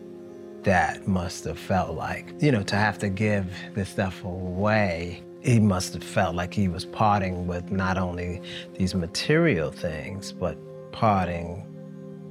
that 0.63 1.07
must 1.07 1.45
have 1.45 1.57
felt 1.57 1.95
like. 1.95 2.33
You 2.41 2.51
know, 2.51 2.63
to 2.63 2.75
have 2.75 2.97
to 2.99 3.09
give 3.09 3.47
this 3.73 3.89
stuff 3.89 4.23
away, 4.25 5.23
he 5.41 5.59
must 5.59 5.93
have 5.93 6.03
felt 6.03 6.35
like 6.35 6.53
he 6.53 6.67
was 6.67 6.83
parting 6.83 7.47
with 7.47 7.71
not 7.71 7.97
only 7.97 8.41
these 8.77 8.93
material 8.93 9.71
things, 9.71 10.33
but 10.33 10.57
parting 10.99 11.63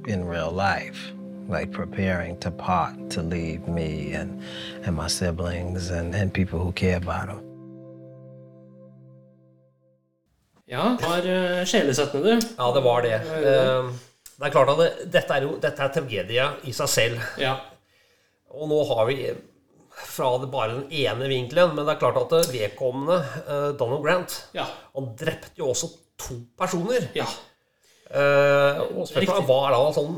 in 0.07 0.25
real 0.27 0.51
life, 0.51 1.13
like 1.49 1.71
preparing 1.71 2.37
to 2.39 2.51
part 2.51 3.09
to 3.11 3.21
leave 3.21 3.67
me 3.67 4.13
and, 4.13 4.41
and 4.85 4.95
my 4.95 5.07
siblings 5.07 5.89
and, 5.91 6.13
and 6.15 6.33
people 6.33 6.59
who 6.59 6.71
care 6.71 6.97
about 6.97 7.27
them. 7.27 7.41
Ja, 10.69 10.97
var 11.01 11.23
uh, 11.23 11.63
sjelesettende, 11.65 12.27
du. 12.35 12.47
Ja, 12.57 12.71
det 12.75 12.81
var 12.83 13.01
det. 13.01 13.09
Ja, 13.09 13.39
det 13.41 13.57
var 13.57 13.83
Eh, 13.87 13.93
Det 14.37 14.45
er 14.45 14.51
klart 14.53 14.69
at 14.69 14.77
det, 14.77 14.87
dette 15.13 15.33
er 15.33 15.41
jo 15.47 15.53
dette 15.57 15.81
er 15.81 15.89
tragedie 15.95 16.43
i 16.69 16.71
seg 16.77 16.89
selv. 16.93 17.21
Ja. 17.41 17.55
Og 18.53 18.67
nå 18.69 18.83
har 18.85 19.07
vi 19.09 19.15
fra 19.97 20.27
det 20.43 20.51
bare 20.53 20.75
den 20.75 20.91
ene 20.93 21.25
vinkelen, 21.31 21.71
men 21.73 21.87
det 21.87 21.95
er 21.95 22.01
klart 22.03 22.19
at 22.21 22.51
vedkommende, 22.53 23.15
eh, 23.47 23.71
Donald 23.79 24.03
Grant, 24.05 24.35
Ja. 24.53 24.67
han 24.93 25.07
drepte 25.17 25.57
jo 25.57 25.71
også 25.71 25.89
to 26.21 26.35
personer. 26.59 27.07
Ja. 27.17 27.25
Eh, 28.07 28.81
og 28.95 29.07
spørsmålet 29.09 29.47
hva 29.49 29.57
er 29.67 29.73
da 29.75 29.79
sånn 29.97 30.13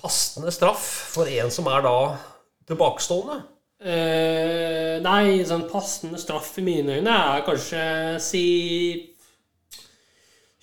passende 0.00 0.52
straff 0.54 0.84
for 1.14 1.28
en 1.28 1.50
som 1.52 1.66
er 1.72 1.82
da 1.84 1.96
tilbakestående? 2.68 3.42
Uh, 3.84 4.96
nei, 5.04 5.42
sånn 5.44 5.66
passende 5.68 6.16
straff 6.22 6.54
i 6.56 6.62
mine 6.64 6.94
øyne 7.00 7.12
er 7.12 7.42
kanskje 7.44 7.82
si 8.22 8.44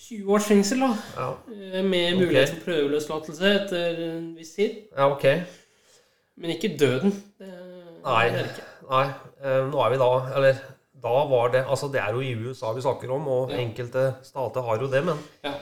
20 0.07 0.31
års 0.33 0.47
fengsel, 0.50 0.81
da. 0.81 0.89
Ja, 1.17 1.27
Eh, 1.51 1.83
Med 1.85 2.17
mulighet 2.17 2.50
for 2.55 2.63
prøveløslatelse 2.71 3.51
etter 3.61 4.01
en 4.07 4.35
viss 4.35 4.55
tid. 4.55 4.79
ja 4.97 5.05
ok. 5.13 5.25
Men 6.38 6.50
ikke 6.55 6.73
døden. 6.79 7.11
Det, 7.39 7.51
Nei, 8.03 8.29
det 8.33 8.45
ikke. 8.50 8.65
nei. 8.89 9.05
Uh, 9.45 9.69
nå 9.71 9.83
er 9.85 9.89
vi 9.93 9.97
da 10.01 10.09
Eller 10.38 10.55
da 11.03 11.25
var 11.29 11.51
det 11.53 11.65
Altså, 11.67 11.88
det 11.91 12.01
er 12.01 12.11
jo 12.13 12.19
i 12.21 12.33
USA 12.35 12.73
vi 12.73 12.81
snakker 12.81 13.11
om, 13.13 13.27
og 13.27 13.51
Ja. 13.51 13.57
enkelte 13.61 14.15
stater 14.23 14.61
har 14.61 14.77
jo 14.81 14.88
det, 14.88 15.03
men 15.05 15.17
Ja. 15.43 15.53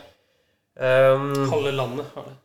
Eh, 0.80 1.26
Halve 1.52 1.72
landet 1.76 2.14
har 2.16 2.30
det. 2.30 2.38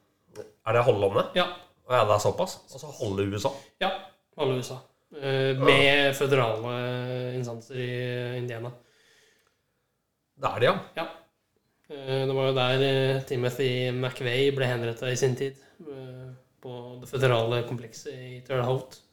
Er 0.65 0.77
det 0.77 0.85
halve 0.87 1.01
landet? 1.05 1.37
Ja. 1.37 1.45
Og 1.85 1.93
ja, 1.93 2.05
det 2.09 2.15
er 2.17 2.23
såpass? 2.25 2.57
Altså 2.73 2.91
halve 2.99 3.27
USA? 3.29 3.51
Ja, 3.83 3.91
halve 4.39 4.57
USA. 4.63 4.79
Uh, 5.15 5.61
Med 5.61 6.15
føderale 6.19 6.73
instanser 7.37 7.77
i 7.79 7.91
Indiana. 8.41 8.73
Det 10.41 10.51
er 10.51 10.65
det, 10.65 10.71
ja. 10.71 10.79
Ja. 10.97 11.05
Uh, 11.93 12.25
Det 12.27 12.35
var 12.35 12.49
jo 12.49 12.57
der 12.57 12.85
eh, 12.89 13.23
Timothy 13.29 13.71
McVeigh 13.93 14.57
ble 14.57 14.67
henrettet 14.73 15.13
i 15.13 15.21
sin 15.21 15.37
tid. 15.39 15.61
På 16.65 16.97
det 17.03 17.11
føderale 17.11 17.63
komplekset 17.69 18.17
i 18.17 18.41
Terre 18.47 18.65
Haute. 18.65 19.04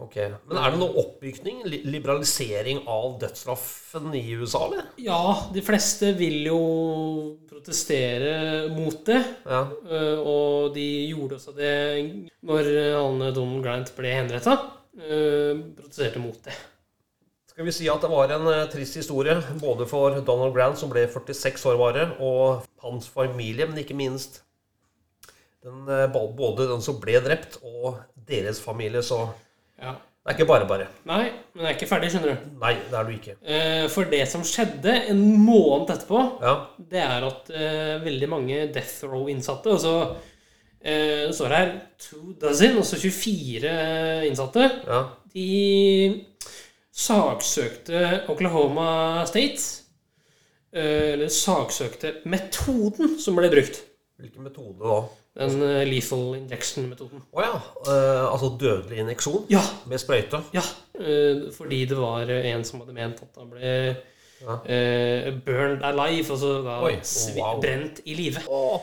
Ok, 0.00 0.14
Men 0.48 0.56
er 0.56 0.72
det 0.72 0.78
noe 0.80 0.96
oppbygning, 1.02 1.58
liberalisering 1.84 2.78
av 2.88 3.18
dødsstraffen 3.20 4.08
i 4.16 4.22
USA, 4.40 4.62
eller? 4.70 4.86
Ja, 5.04 5.18
de 5.52 5.60
fleste 5.64 6.14
vil 6.16 6.46
jo 6.48 6.60
protestere 7.50 8.70
mot 8.72 9.02
det. 9.06 9.20
Ja. 9.44 9.60
eh, 9.84 10.18
Og 10.18 10.72
de 10.74 10.86
gjorde 11.10 11.36
også 11.36 11.52
det 11.58 11.74
når 12.40 12.70
han 12.96 13.20
Donald 13.36 13.60
Grant 13.66 13.92
ble 13.98 14.14
henretta. 14.16 14.56
Protesterte 14.96 16.20
mot 16.24 16.40
det. 16.44 16.56
Skal 17.52 17.66
vi 17.68 17.72
si 17.76 17.84
at 17.92 18.00
det 18.00 18.08
var 18.08 18.32
en 18.32 18.46
eh, 18.48 18.64
trist 18.72 18.96
historie, 18.96 19.36
både 19.60 19.84
for 19.88 20.16
Donald 20.24 20.54
Grant, 20.56 20.80
som 20.80 20.88
ble 20.92 21.04
46 21.04 21.66
år 21.68 21.76
bare, 21.80 22.08
og 22.24 22.64
hans 22.80 23.10
familie, 23.12 23.68
men 23.68 23.82
ikke 23.84 23.96
minst 23.98 24.40
den, 25.62 25.84
eh, 25.84 26.06
både 26.08 26.64
den 26.72 26.80
som 26.80 26.96
ble 27.02 27.20
drept, 27.20 27.60
og 27.60 28.00
deres 28.16 28.56
familie, 28.64 29.04
så 29.04 29.26
Ja. 29.82 29.92
det 30.22 30.30
er 30.30 30.36
ikke 30.38 30.46
bare 30.46 30.66
bare. 30.70 30.86
Nei, 31.10 31.24
men 31.54 31.64
jeg 31.64 31.70
er 31.72 31.76
ikke 31.78 31.88
ferdig, 31.90 32.10
skjønner 32.12 32.36
du. 32.36 32.50
Nei, 32.62 32.74
det 32.90 32.98
er 32.98 33.04
du 33.08 33.12
ikke. 33.16 33.34
Eh, 33.42 33.86
For 33.90 34.04
det 34.12 34.20
som 34.30 34.44
skjedde 34.46 34.92
en 35.10 35.22
måned 35.42 35.90
etterpå, 35.96 36.20
Ja. 36.42 36.52
det 36.78 37.02
er 37.02 37.26
at 37.26 37.50
eh, 37.50 37.96
veldig 38.04 38.28
mange 38.30 38.60
Death 38.74 39.02
Row-innsatte 39.10 39.66
Og 39.74 39.80
så 39.82 39.94
eh, 40.80 41.26
det 41.26 41.34
står 41.34 41.48
her 41.56 41.72
two 41.98 42.34
dozen, 42.40 42.76
altså 42.78 42.96
24 43.02 43.74
innsatte. 44.30 44.68
Ja. 44.86 45.02
De 45.34 46.24
saksøkte 46.92 48.28
Oklahoma 48.30 49.24
State. 49.26 49.80
eh, 50.72 51.12
Eller 51.14 51.28
saksøkte 51.28 52.14
metoden 52.26 53.18
som 53.20 53.36
ble 53.36 53.50
brukt. 53.52 53.82
Hvilken 54.20 54.44
metode 54.46 54.78
da? 54.78 55.00
Den 55.38 55.62
eh, 55.64 55.86
lethal 55.88 56.34
injection-metoden. 56.36 57.22
Å 57.32 57.40
ja. 57.40 57.52
Uh, 57.86 58.32
altså 58.34 58.50
dødelig 58.60 58.98
injeksjon 59.00 59.46
Ja. 59.50 59.62
med 59.88 60.00
sprøyte? 60.02 60.42
Ja, 60.56 60.64
Uh, 60.92 61.48
fordi 61.56 61.86
det 61.88 61.96
var 61.96 62.28
en 62.30 62.64
som 62.68 62.82
hadde 62.82 62.92
ment 62.94 63.22
at 63.24 63.38
han 63.40 63.48
ble 63.50 63.96
Ja. 64.42 64.56
burned 65.46 65.82
alive, 65.82 66.28
altså 66.34 66.50
da 66.66 66.76
Oi, 66.84 66.98
wow. 67.38 67.60
brent 67.62 68.00
i 68.04 68.14
live. 68.14 68.42
Oh. 68.46 68.82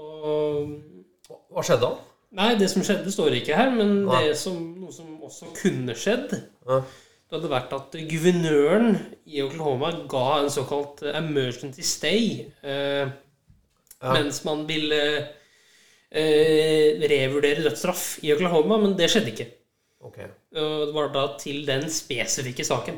Og 0.00 1.52
hva 1.52 1.64
skjedde 1.64 1.84
da? 1.86 1.92
Nei, 2.40 2.50
det 2.60 2.68
som 2.70 2.82
skjedde, 2.86 3.10
står 3.14 3.34
ikke 3.40 3.56
her, 3.58 3.70
men 3.74 4.04
Nei. 4.06 4.20
det 4.28 4.36
som, 4.38 4.58
noe 4.78 4.92
som 4.94 5.16
også 5.26 5.50
kunne 5.58 5.94
skjedd, 5.98 6.34
Ja. 6.68 6.80
det 7.30 7.38
hadde 7.38 7.50
vært 7.50 7.72
at 7.74 7.96
guvernøren 8.10 8.98
i 9.26 9.40
Oklahoma 9.42 9.90
ga 10.10 10.26
en 10.42 10.50
såkalt 10.50 11.02
emergency 11.14 11.82
stay 11.82 12.46
eh, 12.62 13.08
Ja. 14.00 14.14
mens 14.16 14.38
man 14.46 14.62
ville 14.68 15.00
eh, 16.10 17.00
revurdere 17.10 17.62
dødsstraff 17.66 18.18
i 18.24 18.32
Oklahoma, 18.34 18.78
men 18.80 18.96
det 18.98 19.10
skjedde 19.12 19.32
ikke. 19.34 19.48
Ok. 20.00 20.18
Og 20.56 20.86
det 20.88 20.94
var 20.96 21.10
da 21.12 21.24
til 21.40 21.66
den 21.68 21.84
spesifikke 21.92 22.64
saken. 22.64 22.96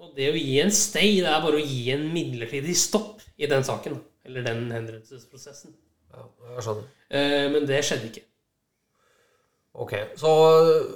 Og 0.00 0.12
det 0.16 0.28
å 0.32 0.36
gi 0.36 0.58
en 0.60 0.70
stay, 0.74 1.16
det 1.24 1.30
er 1.32 1.40
bare 1.44 1.56
å 1.56 1.64
gi 1.64 1.86
en 1.94 2.04
midlertidig 2.12 2.76
stopp 2.76 3.24
i 3.40 3.48
den 3.48 3.64
saken. 3.64 3.96
Eller 4.28 4.44
den 4.44 4.66
henrettelsesprosessen. 4.74 5.72
Ja, 6.12 6.26
jeg 6.56 6.64
skjønner. 6.66 6.86
Eh, 7.10 7.46
Men 7.54 7.66
det 7.68 7.80
skjedde 7.86 8.10
ikke. 8.10 8.24
Ok, 9.76 9.92
så 10.20 10.30
eh, 10.60 10.86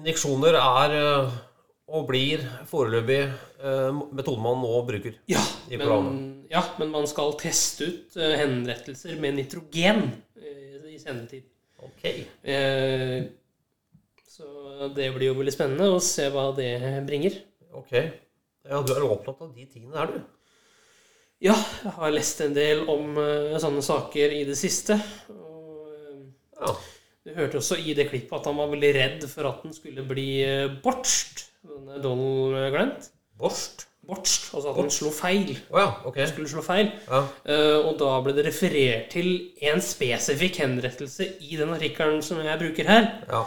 injeksjoner 0.00 0.56
er 0.60 0.96
eh, 0.96 1.36
og 1.86 2.08
blir 2.08 2.42
foreløpig 2.66 3.18
eh, 3.22 3.98
metoden 4.10 4.42
man 4.42 4.58
nå 4.62 4.70
bruker. 4.88 5.14
Ja, 5.30 5.42
I 5.70 5.78
men, 5.78 6.46
ja, 6.50 6.62
men 6.80 6.90
man 6.90 7.06
skal 7.06 7.36
teste 7.38 7.86
ut 7.86 8.16
eh, 8.18 8.34
henrettelser 8.40 9.14
med 9.22 9.36
nitrogen 9.38 10.08
eh, 10.34 10.80
i 10.90 10.98
senere 10.98 11.28
tid. 11.30 11.44
Ok. 11.86 12.06
Eh, 12.42 13.20
Så 14.36 14.90
det 14.96 15.12
blir 15.14 15.30
jo 15.30 15.36
veldig 15.38 15.54
spennende 15.54 15.86
å 15.94 16.00
se 16.02 16.26
hva 16.34 16.48
det 16.56 16.72
bringer. 17.06 17.38
Ok. 17.76 17.92
Ja, 18.66 18.82
du 18.82 18.90
er 18.96 19.06
opptatt 19.06 19.40
av 19.46 19.54
de 19.54 19.64
tingene, 19.70 19.94
er 20.02 20.10
du? 20.10 20.18
Ja, 21.46 21.54
jeg 21.84 21.92
har 22.00 22.12
lest 22.12 22.40
en 22.42 22.54
del 22.56 22.82
om 22.90 23.14
sånne 23.60 23.82
saker 23.84 24.32
i 24.34 24.42
det 24.48 24.56
siste. 24.58 24.96
Og 25.30 26.26
Ja. 26.58 26.72
du 27.24 27.32
hørte 27.36 27.60
også 27.60 27.76
i 27.78 27.94
det 27.94 28.08
klippet 28.10 28.32
at 28.40 28.48
han 28.48 28.56
var 28.58 28.72
veldig 28.72 28.92
redd 28.96 29.26
for 29.30 29.48
at 29.52 29.62
den 29.62 29.76
skulle 29.76 30.02
bli 30.08 30.26
bortst, 30.82 31.46
denne 31.68 32.00
Donald 32.02 32.72
Grant. 32.74 33.10
Borst? 33.36 33.86
Bortst, 34.06 34.52
altså 34.54 34.70
at 34.70 34.76
han 34.78 34.90
slo 34.94 35.10
feil. 35.10 35.56
Oh, 35.72 35.80
ja, 35.80 35.88
ok. 36.06 36.20
Skulle 36.30 36.50
slå 36.50 36.62
feil. 36.62 36.92
Ja. 37.08 37.24
Uh, 37.42 37.88
og 37.88 37.96
da 38.00 38.12
ble 38.22 38.36
det 38.36 38.46
referert 38.46 39.08
til 39.16 39.30
en 39.66 39.82
spesifikk 39.82 40.60
henrettelse 40.62 41.26
i 41.42 41.58
den 41.58 41.74
artikkelen 41.74 42.22
som 42.22 42.38
jeg 42.44 42.60
bruker 42.60 42.86
her. 42.86 43.08
Ja. 43.26 43.42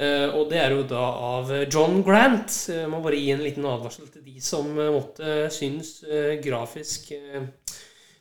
Uh, 0.00 0.40
og 0.40 0.50
det 0.50 0.58
er 0.62 0.74
jo 0.74 0.82
da 0.90 1.04
av 1.30 1.52
John 1.70 2.02
Grant. 2.02 2.56
Jeg 2.72 2.90
må 2.90 2.98
bare 3.04 3.22
gi 3.22 3.30
en 3.36 3.44
liten 3.46 3.68
advarsel 3.70 4.10
til 4.10 4.26
de 4.26 4.42
som 4.42 4.66
uh, 4.74 4.90
måtte 4.96 5.46
synes 5.54 6.00
eh, 6.08 6.40
grafisk 6.42 7.12
uh, 7.14 7.46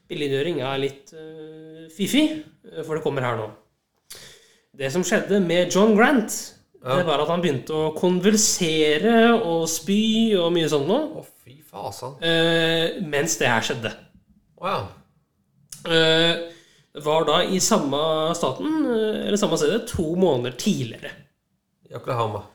billedgjøring 0.10 0.62
er 0.66 0.82
litt 0.82 1.14
uh, 1.14 1.86
fiffig, 1.94 2.26
eh, 2.70 2.82
for 2.84 2.98
det 2.98 3.06
kommer 3.06 3.26
her 3.26 3.38
nå. 3.40 3.50
Det 4.80 4.90
som 4.94 5.04
skjedde 5.06 5.42
med 5.44 5.74
John 5.74 5.96
Grant. 5.98 6.34
Det 6.80 7.04
var 7.08 7.20
at 7.20 7.32
han 7.32 7.42
begynte 7.44 7.76
å 7.76 7.90
konvulsere 7.98 9.34
og 9.36 9.66
spy 9.70 10.36
og 10.40 10.54
mye 10.56 10.70
sånt 10.72 10.88
noe, 10.88 11.20
Å, 11.20 11.26
fy 11.44 11.58
faen 11.68 12.22
eh, 12.24 13.02
mens 13.04 13.36
det 13.42 13.50
her 13.52 13.66
skjedde. 13.66 13.92
Å 14.60 14.70
ja. 14.70 14.78
Eh, 15.90 16.46
var 17.04 17.28
da 17.28 17.42
i 17.44 17.60
samme 17.64 18.00
staten, 18.36 18.80
eh, 18.88 19.26
eller 19.28 19.40
samme 19.40 19.60
stedet, 19.60 19.88
to 19.92 20.14
måneder 20.20 20.56
tidligere. 20.60 21.12
I 21.90 21.98
Oklahoma. 22.00 22.46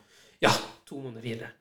Ja, 0.40 0.52
to 0.88 1.02
måneder 1.02 1.20
tidligere. 1.24 1.52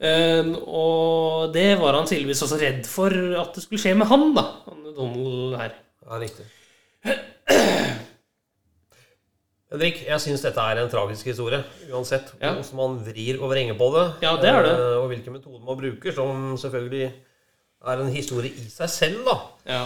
Eh, 0.00 0.48
og 0.66 1.52
det 1.54 1.68
var 1.80 1.96
han 1.96 2.08
tydeligvis 2.08 2.42
også 2.44 2.58
redd 2.60 2.82
for 2.88 3.12
at 3.40 3.54
det 3.56 3.64
skulle 3.64 3.80
skje 3.84 3.94
med 3.96 4.08
han, 4.10 4.32
da. 4.36 4.48
Han 4.66 4.82
Donald 4.96 5.56
her. 5.60 5.76
Ja, 6.06 6.20
riktig. 6.20 6.48
Henrik, 9.76 9.98
jeg 10.08 10.20
syns 10.24 10.42
dette 10.42 10.62
er 10.64 10.80
en 10.82 10.88
tragisk 10.90 11.26
historie. 11.28 11.60
Uansett 11.92 12.32
Ja. 12.40 12.54
hvordan 12.54 12.76
man 12.80 12.96
vrir 13.06 13.38
og 13.42 13.50
vrenger 13.52 13.76
på 13.76 13.90
det. 13.94 14.04
Ja, 14.24 14.36
det 14.40 14.48
er 14.48 14.62
det. 14.64 14.72
eh, 14.72 14.96
Og 15.02 15.08
hvilke 15.12 15.30
metoder 15.30 15.60
man 15.64 15.76
bruker, 15.76 16.12
som 16.16 16.56
selvfølgelig 16.56 17.12
er 17.86 18.00
en 18.00 18.12
historie 18.12 18.50
i 18.56 18.68
seg 18.72 18.88
selv, 18.90 19.24
da. 19.28 19.36
Ja. 19.66 19.82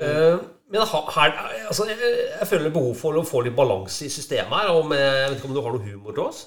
Eh, 0.00 0.38
Men 0.70 0.82
her, 0.84 1.32
altså, 1.68 1.86
jeg, 1.88 1.96
jeg 2.40 2.46
føler 2.48 2.70
behov 2.70 2.94
for 2.94 3.12
å 3.16 3.22
få 3.24 3.40
litt 3.42 3.56
balanse 3.56 4.04
i 4.04 4.08
systemet 4.12 4.52
her. 4.52 4.68
Og 4.76 4.84
med, 4.86 4.98
jeg 5.00 5.30
vet 5.30 5.38
ikke 5.38 5.48
om 5.48 5.54
du 5.54 5.60
har 5.62 5.72
noe 5.72 5.80
humor 5.82 6.12
til 6.12 6.22
oss? 6.26 6.46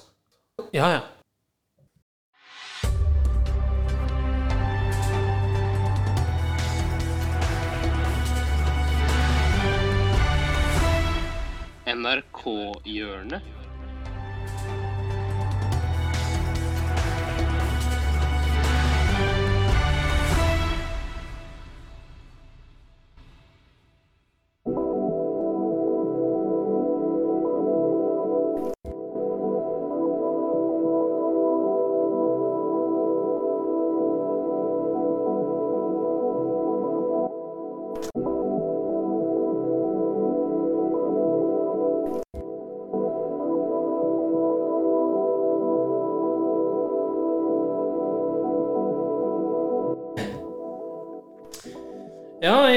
Ja, 0.72 0.88
ja. 0.92 1.00
NRK-hjørnet. 12.02 13.42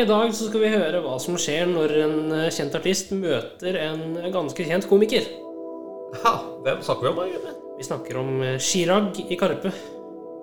I 0.06 0.08
dag 0.08 0.34
så 0.38 0.46
skal 0.46 0.62
vi 0.62 0.70
høre 0.70 1.00
hva 1.02 1.16
som 1.22 1.38
skjer 1.40 1.66
når 1.72 1.94
en 2.04 2.18
eh, 2.36 2.50
kjent 2.54 2.76
artist 2.78 3.10
møter 3.18 3.78
en 3.82 4.20
ganske 4.34 4.68
kjent 4.68 4.86
komiker. 4.90 5.26
Ja, 6.22 6.34
hvem 6.62 6.84
snakker 6.86 7.08
vi 7.08 7.10
om? 7.10 7.22
egentlig? 7.24 7.54
Vi 7.80 7.88
snakker 7.88 8.20
om 8.22 8.30
eh, 8.46 8.60
Chirag 8.62 9.18
i 9.26 9.38
Karpe, 9.40 9.72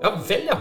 Ja 0.03 0.11
vel, 0.27 0.48
ja. 0.51 0.59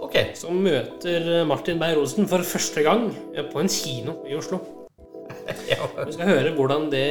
Ok. 0.00 0.16
som 0.38 0.56
møter 0.64 1.28
eh, 1.42 1.44
Martin 1.48 1.80
Beyer-Olsen 1.82 2.28
for 2.30 2.40
første 2.46 2.86
gang 2.86 3.10
på 3.52 3.60
en 3.60 3.68
kino 3.68 4.22
i 4.28 4.36
Oslo. 4.38 4.62
Ja. 5.68 5.84
Vi 6.04 6.12
skal 6.12 6.28
høre 6.28 6.50
hvordan 6.56 6.88
det 6.92 7.04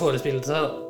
forespilte 0.00 0.48
seg. 0.48 0.64
da. 0.64 0.87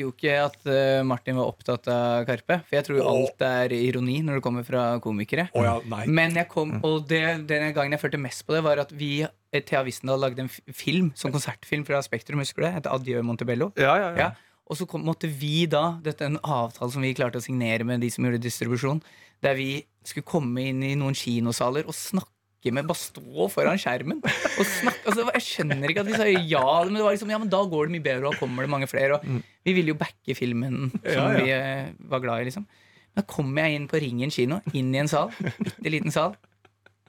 Visste 0.00 0.04
jo 0.04 0.12
ikke 0.14 0.36
at 0.46 0.68
eh, 0.70 1.02
Martin 1.04 1.38
var 1.38 1.50
opptatt 1.50 1.88
av 1.90 2.24
Karpe. 2.28 2.60
For 2.66 2.76
jeg 2.76 2.86
tror 2.86 2.98
jo 2.98 3.08
alt 3.10 3.42
er 3.44 3.72
ironi 3.72 4.20
når 4.24 4.38
det 4.38 4.44
kommer 4.44 4.64
fra 4.64 4.98
komikere. 5.02 5.48
Oh, 5.54 5.64
ja, 5.64 5.78
nei. 5.84 6.06
Men 6.08 6.36
jeg 6.36 6.48
kom, 6.48 6.78
og 6.82 7.06
det, 7.08 7.46
den 7.48 7.72
gangen 7.74 7.92
jeg 7.92 8.00
følte 8.00 8.20
mest 8.20 8.46
på 8.46 8.56
det, 8.56 8.62
var 8.64 8.80
at 8.80 8.92
vi 8.92 9.22
eh, 9.24 9.62
Thea 9.62 9.82
Wissendal 9.84 10.20
lagde 10.20 10.46
en 10.46 10.50
film, 10.50 11.12
som 11.14 11.32
konsertfilm 11.32 11.84
fra 11.86 12.00
Spektrum, 12.02 12.40
husker 12.40 12.62
du 12.62 12.68
det? 12.68 12.74
Heter 12.78 12.96
Adjø 12.96 13.22
Montebello. 13.26 13.72
Ja, 13.80 13.96
ja, 14.00 14.10
ja. 14.16 14.30
Og 14.70 14.78
så 14.78 14.86
kom, 14.86 15.02
måtte 15.04 15.26
vi 15.26 15.66
da, 15.66 15.98
dette 16.02 16.24
er 16.24 16.30
en 16.30 16.42
avtale 16.42 16.92
som 16.94 17.02
vi 17.02 17.14
klarte 17.18 17.40
å 17.40 17.44
signere 17.44 17.86
med 17.86 18.04
de 18.04 18.10
som 18.12 18.24
gjorde 18.24 18.42
distribusjon, 18.44 19.00
der 19.42 19.56
vi 19.58 19.72
skulle 20.06 20.28
komme 20.28 20.68
inn 20.70 20.84
i 20.86 20.94
noen 20.98 21.16
kinosaler 21.18 21.88
og 21.90 21.96
snakke 21.96 22.39
med 22.68 22.84
Bare 22.90 23.00
stå 23.00 23.46
foran 23.48 23.80
skjermen 23.80 24.18
og 24.20 24.66
snakke. 24.68 25.00
Altså, 25.08 25.24
jeg 25.38 25.44
skjønner 25.46 25.88
ikke 25.94 26.04
at 26.04 26.10
de 26.10 26.18
sa 26.20 26.26
ja, 26.28 26.66
men 26.84 26.98
det 26.98 27.06
var 27.06 27.16
liksom, 27.16 27.32
ja, 27.32 27.38
men 27.40 27.48
da 27.52 27.62
går 27.72 27.88
det 27.88 27.94
mye 27.96 28.04
bedre, 28.04 28.26
og 28.28 28.34
da 28.36 28.42
kommer 28.42 28.66
det 28.66 28.72
mange 28.74 28.90
flere. 28.90 29.16
Og 29.16 29.40
vi 29.64 29.74
ville 29.78 29.94
jo 29.94 29.98
backe 30.00 30.36
filmen 30.36 30.90
som 30.92 31.08
Ja, 31.08 31.24
ja. 31.32 31.40
vi 31.40 31.54
eh, 31.56 31.88
var 32.12 32.20
glad 32.26 32.44
i, 32.44 32.50
liksom. 32.50 32.68
Da 33.16 33.24
kom 33.26 33.56
jeg 33.58 33.74
inn 33.80 33.88
på 33.90 33.98
Ringen 34.04 34.30
kino, 34.30 34.60
inn 34.76 34.92
i 34.94 35.00
en 35.00 35.08
sal, 35.10 35.32
bitte 35.40 35.90
liten 35.96 36.12
sal. 36.14 36.36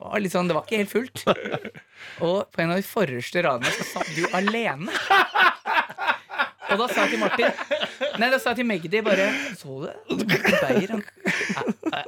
Var, 0.01 0.23
sånn, 0.33 0.47
det 0.49 0.55
var 0.57 0.63
ikke 0.65 0.79
helt 0.81 0.89
fullt. 0.95 1.25
Og 2.25 2.47
på 2.49 2.63
en 2.63 2.71
av 2.73 2.79
de 2.79 2.85
forreste 2.87 3.43
radene 3.45 3.69
så 3.75 3.85
satt 3.91 4.15
du 4.17 4.23
alene. 4.33 4.89
Og 6.71 6.79
da 6.79 6.87
sa 6.91 7.05
jeg 7.05 7.13
til 7.13 7.21
Martin 7.21 7.45
Nei, 8.21 8.29
da 8.31 8.39
sa 8.39 8.51
jeg 8.51 8.61
til 8.61 8.67
Magdi 8.69 9.01
bare 9.05 9.27
Så 9.59 9.67
du 9.67 9.87
det? 9.87 9.95
Beyer, 10.61 10.95
han, 10.95 11.03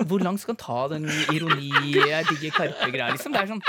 hvor 0.08 0.24
langt 0.24 0.44
skal 0.44 0.56
han 0.56 0.62
ta 0.64 0.80
den 0.96 1.08
ironi 1.34 1.72
Jeg 1.98 2.28
digger 2.32 2.52
Karpe-greia, 2.58 3.12
liksom? 3.16 3.36
Det 3.36 3.44
er 3.44 3.56
sånn 3.56 3.66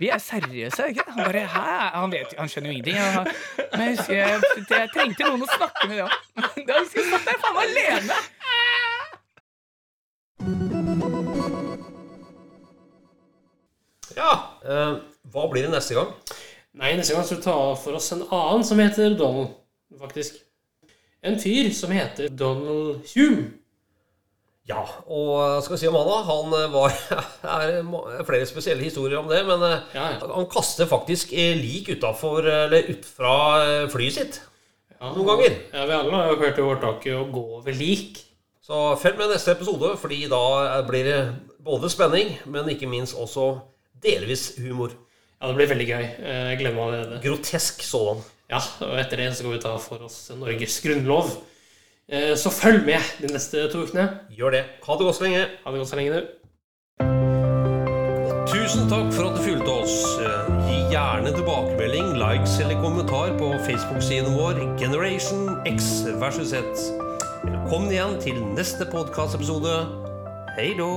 vi 0.00 0.08
er 0.12 0.20
seriøse, 0.20 0.82
er 0.82 0.86
ikke? 0.92 1.04
Han 1.08 1.24
bare 1.24 1.42
Hæ? 1.48 1.60
Han, 1.94 2.12
vet, 2.12 2.34
han 2.38 2.48
skjønner 2.52 2.70
jo 2.70 2.74
ingenting. 2.76 2.96
Han, 3.00 3.28
men 3.72 3.80
jeg 3.80 3.96
husker 3.96 4.14
jeg, 4.14 4.40
jeg 4.70 4.88
trengte 4.92 5.24
noen 5.24 5.44
å 5.44 5.48
snakke 5.48 5.88
med, 5.88 5.96
ja. 6.02 6.08
Da 6.36 6.80
husker 6.82 7.00
jeg 7.00 7.08
satt 7.12 7.24
der 7.28 7.38
faen 7.40 7.54
meg 7.56 7.62
alene. 7.70 8.16
Ja, 14.16 14.32
eh, 14.64 14.92
hva 15.32 15.48
blir 15.52 15.64
det 15.66 15.72
neste 15.72 15.96
gang? 15.96 16.12
Nei, 16.76 16.92
neste 16.96 17.16
gang 17.16 17.24
skal 17.24 17.40
vi 17.40 17.44
ta 17.48 17.56
for 17.80 17.96
oss 17.96 18.12
en 18.12 18.24
annen 18.28 18.64
som 18.68 18.80
heter 18.80 19.16
Donald, 19.16 19.56
faktisk. 20.00 20.40
En 21.26 21.38
fyr 21.40 21.70
som 21.74 21.90
heter 21.94 22.28
Donald 22.28 23.00
Hume. 23.14 23.46
Ja, 24.66 24.82
og 25.06 25.62
skal 25.62 25.76
vi 25.76 25.78
si 25.78 25.86
om 25.86 25.94
han 25.94 26.08
da? 26.10 26.16
Han 26.26 26.54
eh, 26.58 26.72
var 26.74 26.94
er 28.18 28.24
flere 28.26 28.48
spesielle 28.50 28.82
historier 28.82 29.20
om 29.20 29.28
det, 29.30 29.44
men 29.46 29.62
eh, 29.62 29.94
han 30.26 30.48
kaster 30.50 30.88
faktisk 30.90 31.30
eh, 31.38 31.54
lik 31.54 31.92
utafor 31.94 32.42
Eller 32.50 32.88
ut 32.90 33.06
fra 33.06 33.34
eh, 33.62 33.84
flyet 33.92 34.16
sitt. 34.18 34.40
Noen 34.98 35.28
ganger. 35.28 35.54
Ja, 35.70 35.84
Vi 35.86 35.94
alle 36.00 36.16
har 36.18 36.32
jo 36.32 36.40
hørt 36.40 36.58
i 36.58 36.64
ordtaket 36.66 37.14
å 37.14 37.26
gå 37.30 37.44
over 37.60 37.78
lik. 37.78 38.24
Så 38.66 38.96
følg 38.98 39.20
med 39.20 39.30
neste 39.30 39.52
episode, 39.54 39.92
fordi 40.02 40.24
da 40.32 40.42
eh, 40.64 40.82
blir 40.88 41.06
det 41.06 41.18
både 41.62 41.90
spenning, 41.92 42.34
men 42.50 42.66
ikke 42.74 42.90
minst 42.90 43.14
også 43.14 43.52
delvis 44.02 44.48
humor. 44.58 44.96
Ja, 45.38 45.46
det 45.52 45.58
blir 45.60 45.70
veldig 45.76 45.86
gøy. 45.92 46.04
Eh, 46.26 46.42
Jeg 46.50 46.58
glemmer 46.64 46.88
allerede. 46.88 47.20
Grotesk 47.22 47.86
sådan. 47.86 48.24
Ja, 48.50 48.60
og 48.86 48.94
etter 49.00 49.18
det 49.18 49.30
så 49.32 49.40
skal 49.42 49.52
vi 49.56 49.62
ta 49.62 49.72
for 49.82 50.04
oss 50.06 50.18
Norges 50.38 50.78
grunnlov. 50.84 51.32
Eh, 52.08 52.34
Så 52.38 52.50
følg 52.54 52.84
med 52.86 53.02
de 53.20 53.32
neste 53.34 53.64
to 53.72 53.82
ukene. 53.82 54.04
Gjør 54.30 54.50
det. 54.54 54.64
Ha 54.86 54.92
det 54.94 55.06
godt 55.08 55.16
så 55.18 55.24
lenge. 55.26 55.46
Ha 55.64 55.72
det 55.72 55.78
godt 55.82 55.90
så 55.90 55.96
lenge, 55.98 56.12
du. 56.14 56.26
Tusen 58.46 58.86
takk 58.90 59.10
for 59.14 59.26
at 59.28 59.36
du 59.36 59.42
fulgte 59.42 59.72
oss. 59.82 59.96
Eh, 60.22 60.52
Gi 60.68 60.78
gjerne 60.94 61.32
tilbakemelding, 61.34 62.12
likes 62.22 62.58
eller 62.62 62.78
kommentar 62.82 63.34
på 63.38 63.50
Facebook-siden 63.66 64.38
vår 64.38 64.62
Generation 64.78 65.56
X 65.66 66.04
versus 66.22 66.54
Z. 66.54 66.62
Velkommen 67.46 67.90
igjen 67.90 68.20
til 68.22 68.38
neste 68.54 68.86
podkastepisode. 68.90 69.74
Hei 70.56 70.70
då! 70.78 70.92